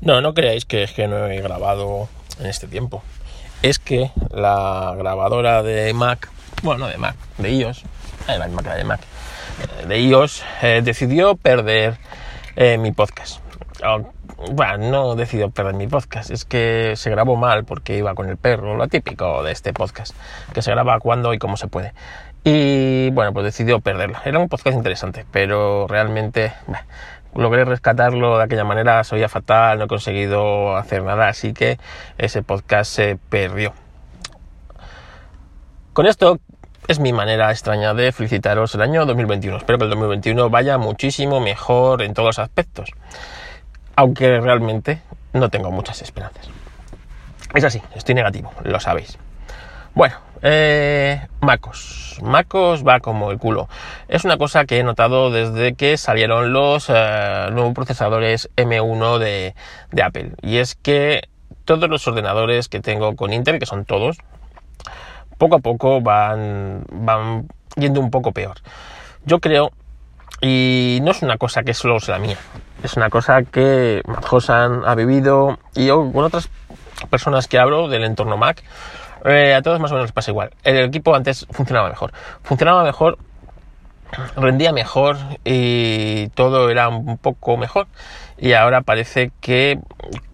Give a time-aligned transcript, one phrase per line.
[0.00, 3.02] No, no creáis que es que no he grabado en este tiempo.
[3.62, 6.30] Es que la grabadora de Mac,
[6.62, 7.82] bueno, no de Mac, de iOS,
[8.28, 11.98] eh, la de Mac, eh, de iOS, eh, decidió perder
[12.78, 13.40] mi podcast.
[13.82, 13.98] Ah,
[14.52, 18.36] Bueno, no decidió perder mi podcast, es que se grabó mal porque iba con el
[18.36, 20.14] perro, lo típico de este podcast,
[20.52, 21.92] que se graba cuando y cómo se puede.
[22.44, 24.18] Y bueno, pues decidió perderlo.
[24.24, 26.52] Era un podcast interesante, pero realmente
[27.34, 31.78] logré rescatarlo de aquella manera, oía fatal, no he conseguido hacer nada, así que
[32.16, 33.72] ese podcast se perdió.
[35.92, 36.38] Con esto
[36.86, 39.58] es mi manera extraña de felicitaros el año 2021.
[39.58, 42.90] Espero que el 2021 vaya muchísimo mejor en todos los aspectos,
[43.94, 45.02] aunque realmente
[45.32, 46.48] no tengo muchas esperanzas.
[47.54, 49.18] Es así, estoy negativo, lo sabéis.
[49.98, 52.20] Bueno, eh, MacOS.
[52.22, 53.68] MacOS va como el culo.
[54.06, 59.54] Es una cosa que he notado desde que salieron los eh, nuevos procesadores M1 de,
[60.00, 60.34] Apple.
[60.40, 61.22] Y es que
[61.64, 64.18] todos los ordenadores que tengo con Intel, que son todos,
[65.36, 68.58] poco a poco van, van yendo un poco peor.
[69.24, 69.72] Yo creo,
[70.40, 72.36] y no es una cosa que solo sea mía,
[72.84, 76.50] es una cosa que Matt Hosan ha vivido y yo con otras
[77.10, 78.62] personas que hablo del entorno Mac,
[79.24, 80.50] eh, a todos más o menos les pasa igual.
[80.64, 82.12] El equipo antes funcionaba mejor.
[82.42, 83.18] Funcionaba mejor,
[84.36, 87.86] rendía mejor y todo era un poco mejor.
[88.38, 89.80] Y ahora parece que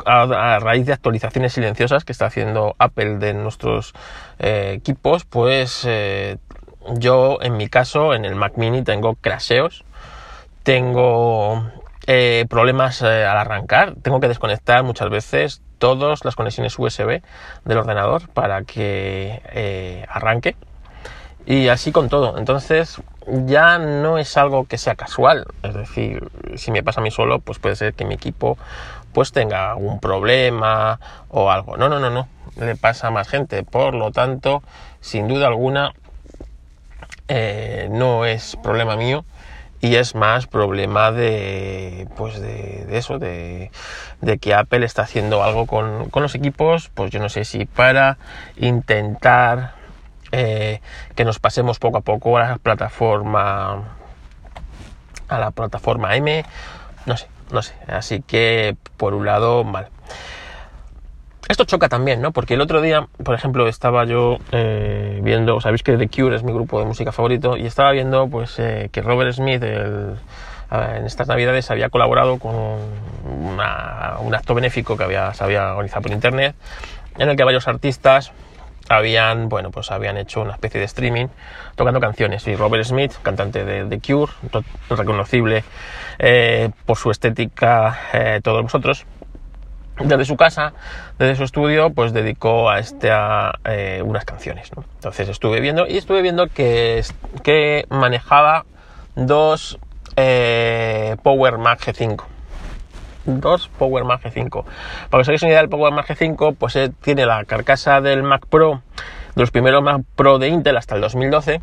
[0.05, 3.94] a, raíz de actualizaciones silenciosas que está haciendo Apple de nuestros
[4.38, 6.36] eh, equipos, pues eh,
[6.98, 9.84] yo en mi caso en el Mac mini tengo crasheos,
[10.62, 11.70] tengo
[12.50, 17.22] problemas al arrancar, tengo que desconectar muchas veces todas las conexiones USB
[17.64, 20.56] del ordenador para que eh, arranque
[21.47, 22.39] y así con todo.
[22.39, 23.00] Entonces
[23.47, 27.39] ya no es algo que sea casual, es decir, si me pasa a mí solo,
[27.39, 28.58] pues puede ser que mi equipo
[29.12, 31.77] pues tenga algún problema o algo.
[31.77, 33.62] No, no, no, no, le pasa a más gente.
[33.62, 34.62] Por lo tanto,
[35.00, 35.92] sin duda alguna,
[37.29, 39.24] eh, no es problema mío
[39.84, 43.70] y es más problema de pues de, eso de,
[44.22, 47.67] de, que Apple está haciendo algo con, con, los equipos pues yo no sé si
[47.67, 48.17] para
[48.56, 49.74] intentar
[50.33, 50.80] eh,
[51.14, 53.96] que nos pasemos poco a poco a la plataforma
[55.28, 56.45] a la plataforma M
[57.05, 57.74] no sé no sé.
[57.86, 59.89] Así que por un lado mal
[61.48, 62.32] esto choca también, ¿no?
[62.32, 66.42] Porque el otro día, por ejemplo, estaba yo eh, viendo, sabéis que The Cure es
[66.42, 70.16] mi grupo de música favorito, y estaba viendo, pues, eh, que Robert Smith, el,
[70.70, 72.54] en estas navidades, había colaborado con
[73.24, 76.54] una, un acto benéfico que había, se había organizado por internet,
[77.18, 78.33] en el que varios artistas
[78.88, 81.27] habían, bueno, pues habían hecho una especie de streaming
[81.74, 82.46] tocando canciones.
[82.48, 84.33] Y Robert Smith, cantante de The Cure,
[84.90, 85.64] reconocible
[86.18, 87.98] eh, por su estética,
[88.42, 89.06] todos vosotros,
[90.02, 90.72] desde su casa,
[91.18, 94.70] desde su estudio, pues dedicó a este a, eh, unas canciones.
[94.96, 97.02] Entonces estuve viendo y estuve viendo que,
[97.42, 98.64] que manejaba
[99.14, 99.78] dos
[100.16, 102.22] eh, Power Mac G5.
[103.27, 104.50] Dos Power Mac G5.
[104.50, 104.64] Para
[105.10, 108.22] que os hagáis una idea del Power Mac G5, pues eh, tiene la carcasa del
[108.22, 108.83] Mac Pro,
[109.34, 111.60] de los primeros Mac Pro de Intel hasta el 2012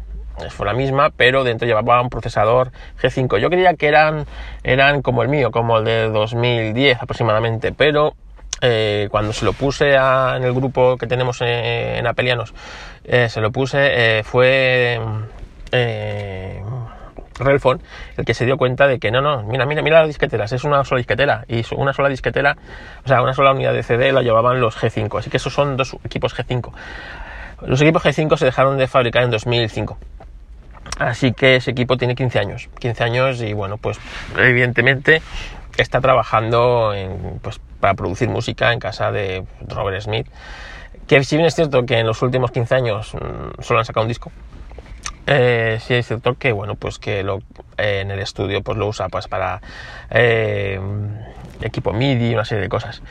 [0.50, 2.72] fue la misma, pero dentro llevaba un procesador
[3.02, 3.40] G5.
[3.40, 4.26] Yo creía que eran,
[4.64, 8.14] eran como el mío, como el de 2010 aproximadamente, pero
[8.62, 12.54] eh, cuando se lo puse en el grupo que tenemos en, en Apelianos,
[13.04, 15.00] eh, se lo puse, eh, fue
[17.40, 17.82] Relfon
[18.18, 20.64] el que se dio cuenta de que no, no, mira, mira, mira las disqueteras, es
[20.64, 22.56] una sola disquetera, y una sola disquetera,
[23.04, 25.76] o sea, una sola unidad de CD la llevaban los G5, así que esos son
[25.78, 26.72] dos equipos G5.
[27.66, 29.98] Los equipos G5 se dejaron de fabricar en 2005.
[31.02, 32.70] Así que ese equipo tiene 15 años.
[32.80, 34.00] 15 años y bueno, pues
[34.38, 35.24] evidentemente
[35.78, 36.94] está trabajando
[37.42, 40.28] pues, para producir música en casa de Robert Smith.
[41.08, 44.04] Que si bien es cierto que en los últimos 15 años mmm, solo han sacado
[44.04, 44.32] un disco,
[45.26, 49.10] eh, sí es cierto que bueno, pues que eh, en el estudio pues lo usa
[49.10, 49.60] pues para
[50.12, 50.80] eh,
[51.62, 53.02] equipo MIDI, una serie de cosas.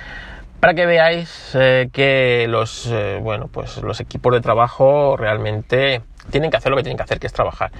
[0.61, 2.89] Para que veáis eh, que los,
[3.21, 7.19] bueno, pues los equipos de trabajo realmente tienen que hacer lo que tienen que hacer,
[7.19, 7.71] que es trabajar.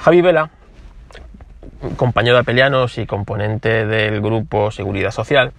[0.00, 0.50] Javi Vela,
[1.96, 5.52] compañero de Apelianos y componente del grupo Seguridad Social,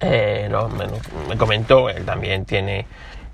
[0.00, 0.86] eh, me,
[1.28, 2.86] me, comentó, él también tiene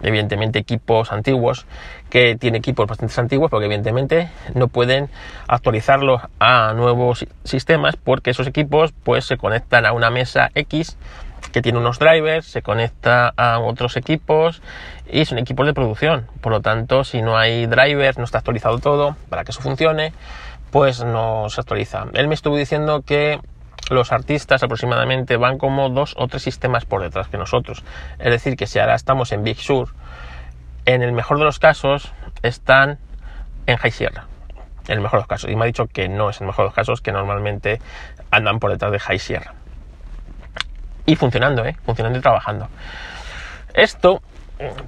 [0.02, 1.66] evidentemente equipos antiguos,
[2.10, 5.08] que tiene equipos bastante antiguos, porque evidentemente no pueden
[5.46, 10.96] actualizarlos a nuevos sistemas, porque esos equipos pues se conectan a una mesa X
[11.52, 14.62] que tiene unos drivers, se conecta a otros equipos
[15.10, 16.26] y son equipos de producción.
[16.40, 20.12] Por lo tanto, si no hay drivers, no está actualizado todo para que eso funcione,
[20.70, 22.06] pues no se actualiza.
[22.14, 23.38] Él me estuvo diciendo que
[23.90, 27.84] los artistas aproximadamente van como dos o tres sistemas por detrás que nosotros.
[28.18, 29.90] Es decir, que si ahora estamos en Big Sur,
[30.86, 32.12] en el mejor de los casos
[32.42, 32.98] están
[33.66, 34.26] en High Sierra.
[34.88, 35.50] En el mejor de los casos.
[35.50, 37.80] Y me ha dicho que no es el mejor de los casos, que normalmente
[38.30, 39.54] andan por detrás de High Sierra.
[41.06, 41.76] Y funcionando, ¿eh?
[41.84, 42.68] Funcionando y trabajando.
[43.74, 44.22] Esto,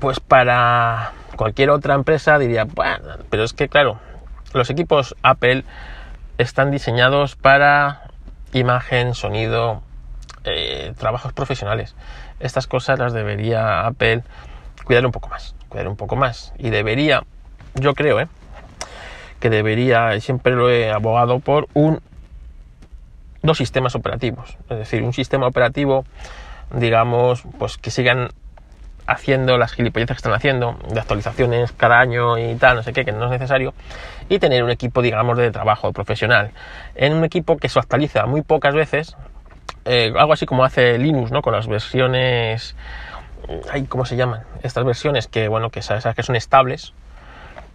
[0.01, 3.99] pues para cualquier otra empresa diría, bueno, pero es que claro,
[4.53, 5.65] los equipos Apple
[6.39, 8.03] están diseñados para
[8.53, 9.83] imagen, sonido,
[10.45, 11.95] eh, trabajos profesionales.
[12.41, 14.23] Estas cosas las debería Apple
[14.85, 16.53] cuidar un poco más, cuidar un poco más.
[16.59, 17.25] Y debería,
[17.75, 18.29] yo creo, ¿eh?
[19.41, 22.01] que debería, siempre lo he abogado por un
[23.45, 24.57] dos sistemas operativos.
[24.69, 26.05] Es decir, un sistema operativo,
[26.75, 28.31] digamos, pues que sigan
[29.07, 33.05] haciendo las gilipolleces que están haciendo, de actualizaciones cada año y tal, no sé qué,
[33.05, 33.75] que no es necesario,
[34.31, 36.53] y tener un equipo, digamos, de trabajo profesional.
[36.95, 39.15] En un equipo que se actualiza muy pocas veces,
[39.85, 41.43] eh, algo así como hace Linux, ¿no?
[41.43, 42.75] Con las versiones,
[43.71, 44.41] ay, ¿cómo se llaman?
[44.63, 46.95] Estas versiones que, bueno, que sabes que son estables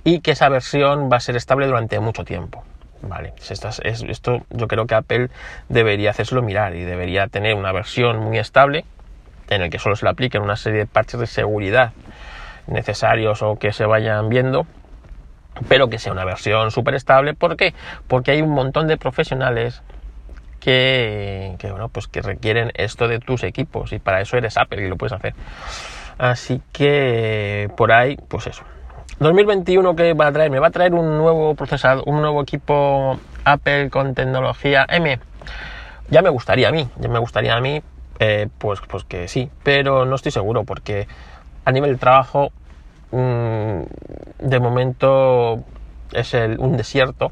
[0.04, 2.63] y que esa versión va a ser estable durante mucho tiempo.
[3.01, 5.30] Vale, esto yo creo que Apple
[5.69, 8.84] debería hacérselo mirar y debería tener una versión muy estable
[9.50, 11.94] en el que solo se le apliquen una serie de parches de seguridad
[12.68, 14.68] necesarios o que se vayan viendo,
[15.68, 17.34] pero que sea una versión súper estable.
[17.34, 17.74] ¿Por qué?
[18.07, 19.81] Porque hay un montón de profesionales
[20.60, 24.90] que, bueno, pues que requieren esto de tus equipos y para eso eres Apple y
[24.90, 25.34] lo puedes hacer.
[26.18, 28.63] Así que por ahí, pues eso.
[29.19, 33.19] 2021 que va a traer, me va a traer un nuevo procesador, un nuevo equipo
[33.44, 35.19] Apple con tecnología M.
[36.10, 37.81] Ya me gustaría a mí, ya me gustaría a mí,
[38.19, 41.07] eh, pues, pues que sí, pero no estoy seguro porque
[41.66, 42.51] a nivel de trabajo
[43.12, 43.81] mm,
[44.39, 45.63] de momento
[46.13, 47.31] es un desierto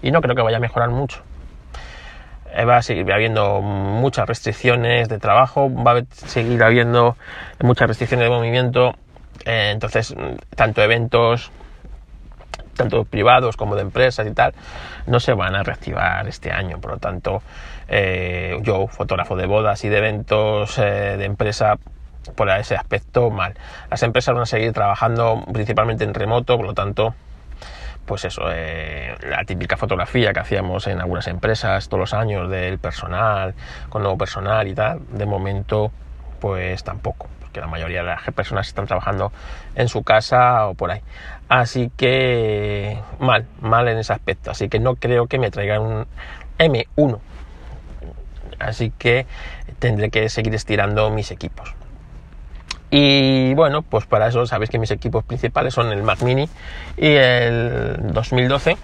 [0.00, 1.22] y no creo que vaya a mejorar mucho.
[2.54, 7.16] Eh, va a seguir habiendo muchas restricciones de trabajo, va a seguir habiendo
[7.60, 8.94] muchas restricciones de movimiento,
[9.44, 10.14] eh, entonces
[10.54, 11.50] tanto eventos
[12.74, 14.54] tanto privados como de empresas y tal,
[15.06, 16.80] no se van a reactivar este año.
[16.80, 17.42] Por lo tanto,
[17.88, 21.76] eh, yo, fotógrafo de bodas y de eventos eh, de empresa,
[22.36, 23.54] por ese aspecto, mal.
[23.90, 27.14] Las empresas van a seguir trabajando principalmente en remoto, por lo tanto,
[28.06, 33.54] pues eso, la típica fotografía que hacíamos en algunas empresas todos los años del personal,
[33.88, 35.90] con nuevo personal y tal, de momento,
[36.40, 39.32] pues tampoco porque la mayoría de las personas están trabajando
[39.74, 41.00] en su casa o por ahí.
[41.48, 44.50] Así que mal, mal en ese aspecto.
[44.50, 46.06] Así que no creo que me traigan un
[46.58, 47.18] M1.
[48.58, 49.26] Así que
[49.78, 51.74] tendré que seguir estirando mis equipos.
[52.90, 56.48] Y bueno, pues para eso sabéis que mis equipos principales son el Mac Mini
[56.96, 58.76] y el 2012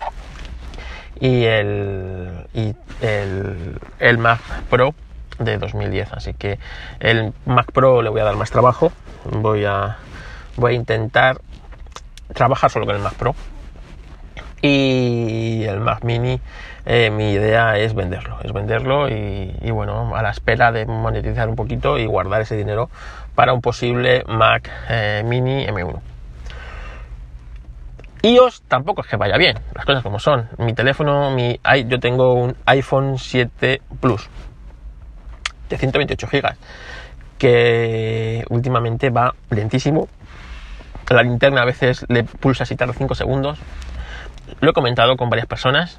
[1.20, 4.40] y el, y el, el Mac
[4.70, 4.94] Pro
[5.38, 6.12] de 2010.
[6.12, 6.58] Así que
[7.00, 8.92] el Mac Pro le voy a dar más trabajo.
[9.24, 9.96] Voy a,
[10.56, 11.40] voy a intentar
[12.32, 13.34] trabajar solo con el Mac Pro.
[14.62, 16.40] Y el Mac Mini,
[16.86, 21.54] eh, mi idea es venderlo, es venderlo y, bueno, a la espera de monetizar un
[21.54, 22.88] poquito y guardar ese dinero
[23.34, 26.00] para un posible Mac eh, Mini M1.
[28.22, 30.48] iOS tampoco es que vaya bien, las cosas como son.
[30.56, 34.30] Mi teléfono, mi, yo tengo un iPhone 7 Plus,
[35.68, 36.58] de 128 gigas
[37.38, 40.08] que últimamente va lentísimo.
[41.10, 43.58] La linterna a veces le pulsa y tarda 5 segundos.
[44.60, 45.98] Lo he comentado con varias personas,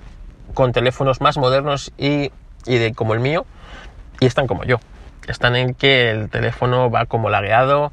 [0.53, 2.31] con teléfonos más modernos y,
[2.65, 3.45] de, como el mío,
[4.19, 4.79] y están como yo.
[5.27, 7.91] Están en que el teléfono va como lagueado,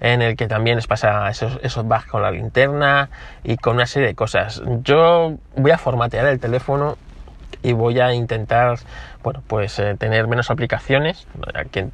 [0.00, 3.08] en el que también les pasa esos, esos bugs con la linterna
[3.44, 4.62] y con una serie de cosas.
[4.82, 6.96] Yo voy a formatear el teléfono
[7.62, 8.78] y voy a intentar,
[9.22, 11.26] bueno, pues eh, tener menos aplicaciones.
[11.70, 11.88] Que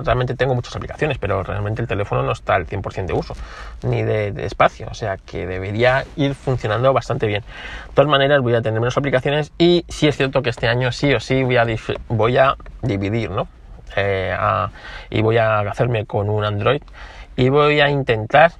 [0.00, 3.34] realmente tengo muchas aplicaciones, pero realmente el teléfono no está al 100% de uso,
[3.82, 7.42] ni de, espacio, o sea que debería ir funcionando bastante bien.
[7.42, 10.92] De todas maneras, voy a tener menos aplicaciones y sí es cierto que este año
[10.92, 11.66] sí o sí voy a,
[12.08, 13.48] voy a dividir, ¿no?
[13.96, 14.34] Eh,
[15.10, 16.80] y voy a hacerme con un Android
[17.36, 18.52] y voy a intentar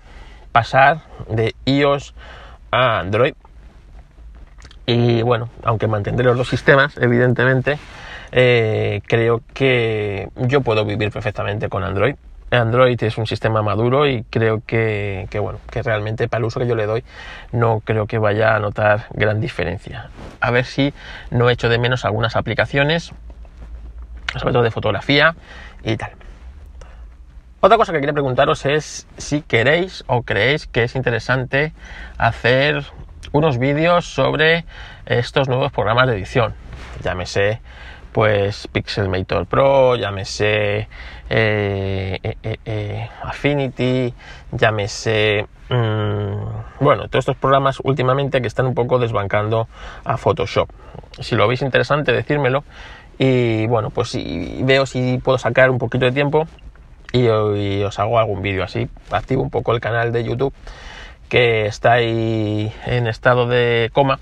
[0.52, 2.14] pasar de iOS
[2.70, 3.32] a Android
[4.92, 7.78] y bueno, aunque mantendré los dos sistemas, evidentemente,
[8.30, 12.14] eh, creo que yo puedo vivir perfectamente con Android.
[12.50, 16.66] Android es un sistema maduro y creo que, bueno, que realmente para el uso que
[16.66, 17.02] yo le doy
[17.52, 20.11] no creo que vaya a notar gran diferencia.
[20.40, 20.92] A ver si
[21.30, 23.12] no echo de menos algunas aplicaciones,
[24.37, 25.34] sobre todo de fotografía
[25.82, 26.12] y tal.
[27.61, 31.72] Otra cosa que quería preguntaros es si queréis o creéis que es interesante
[32.18, 32.84] hacer
[33.31, 34.64] unos vídeos sobre
[35.07, 36.55] estos nuevos programas de edición.
[37.02, 37.61] Llámese
[38.12, 40.88] pues Pixelmator Pro, llámese
[41.31, 44.12] eh, eh, eh, Affinity,
[44.52, 45.47] llámese...
[45.71, 49.69] Mm, bueno, todos estos programas últimamente que están un poco desbancando
[50.05, 50.69] a Photoshop.
[51.21, 52.64] Si lo veis interesante, decírmelo.
[53.19, 54.17] Y bueno, pues
[54.61, 56.47] veo si puedo sacar un poquito de tiempo
[57.12, 58.88] y, os hago algún vídeo así.
[59.11, 60.52] Activo un poco el canal de YouTube
[61.32, 64.18] que está ahí en estado de coma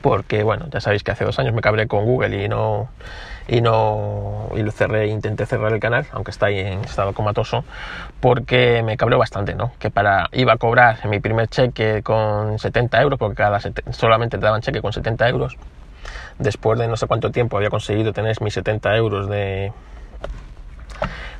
[0.00, 2.88] porque bueno, ya sabéis que hace dos años me cabré con Google y no
[3.48, 7.66] y no y lo cerré, intenté cerrar el canal, aunque está ahí en estado comatoso,
[8.20, 9.72] porque me cabreó bastante, ¿no?
[9.78, 13.60] Que para iba a cobrar mi primer cheque con 70 euros, porque cada
[13.90, 15.58] solamente te daban cheque con 70 euros.
[16.38, 19.70] Después de no sé cuánto tiempo había conseguido tener mis 70 euros de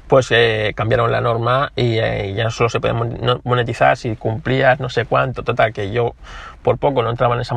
[0.08, 2.94] pues eh, cambiaron la norma y eh, ya solo se puede
[3.42, 6.14] monetizar si cumplías no sé cuánto, total, que yo
[6.62, 7.54] por poco no entraba en esa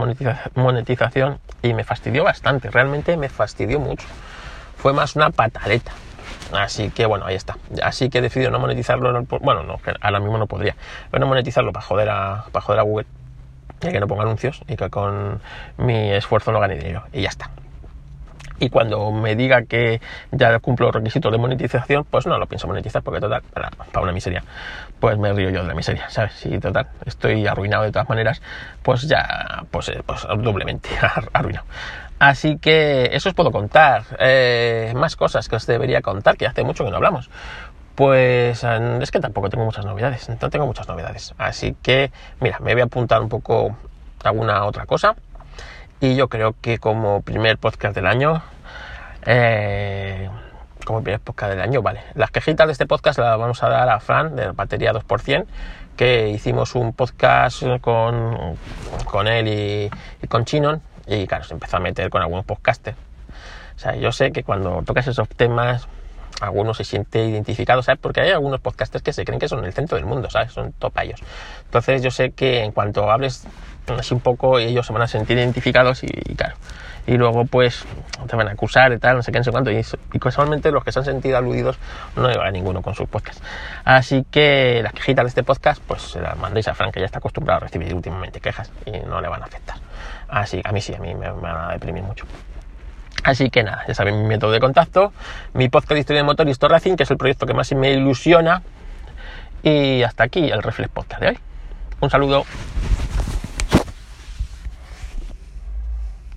[0.56, 4.08] monetización y me fastidió bastante, realmente me fastidió mucho.
[4.78, 5.92] Fue más una pataleta.
[6.54, 7.58] Así que bueno, ahí está.
[7.84, 9.12] Así que he decidido no monetizarlo,
[9.42, 10.76] bueno, no, ahora mismo no podría,
[11.12, 13.06] pero no monetizarlo para joder a, para joder a Google
[13.82, 15.42] y que no ponga anuncios y que con
[15.78, 17.04] mi esfuerzo no gane dinero.
[17.12, 17.50] Y ya está
[18.60, 22.68] y cuando me diga que ya cumplo los requisitos de monetización, pues no lo pienso
[22.68, 24.44] monetizar porque total, para, una miseria,
[25.00, 26.34] pues me río yo de la miseria, ¿sabes?
[26.34, 28.42] Si total, estoy arruinado de todas maneras,
[28.84, 30.90] pues ya, pues, eh, pues doblemente
[31.34, 31.66] arruinado.
[32.20, 34.04] Así que eso os puedo contar.
[34.20, 37.30] Eh, más cosas que os debería contar, que hace mucho que no hablamos.
[37.94, 41.34] Pues eh, es que tampoco tengo muchas novedades, no tengo muchas novedades.
[41.38, 43.76] Así que, mira, me voy a apuntar un poco
[44.24, 45.16] alguna otra cosa
[46.00, 48.42] y yo creo que como primer podcast del año,
[49.26, 50.30] eh,
[50.86, 52.02] como primer podcast del año, vale.
[52.14, 55.46] Las quejitas de este podcast las vamos a dar a Fran de Batería 2%,
[55.96, 58.58] que hicimos un podcast con,
[59.06, 59.48] con él
[60.22, 62.98] y, con Chinon, y claro, se empezó a meter con algunos podcasters.
[63.76, 65.88] O sea, yo sé que cuando tocas esos temas,
[66.42, 68.00] algunos se siente identificado, ¿sabes?
[68.00, 70.52] Porque hay algunos podcasters que se creen que son el centro del mundo, ¿sabes?
[70.52, 71.22] Son topayos.
[71.66, 73.48] Entonces yo sé que en cuanto hables
[73.96, 76.56] así un poco ellos se van a sentir identificados y, claro
[77.06, 77.86] y luego pues
[78.28, 79.82] te van a acusar y tal, no sé qué, no sé cuánto y,
[80.14, 81.78] y casualmente los que se han sentido aludidos
[82.16, 83.42] no lleva a ninguno con sus podcasts
[83.86, 87.06] así que las quejitas de este podcast pues se las mandéis a Frank que ya
[87.06, 89.78] está acostumbrado a recibir últimamente quejas y no le van a afectar
[90.28, 92.26] así a mí sí, a mí me, van a deprimir mucho
[93.24, 95.12] Así que nada, ya saben mi método de contacto,
[95.54, 97.72] mi podcast de historia de motor y Histo Racing, que es el proyecto que más
[97.74, 98.62] me ilusiona.
[99.64, 101.40] Y hasta aquí el Reflex Podcast de hoy.
[102.00, 102.46] Un saludo.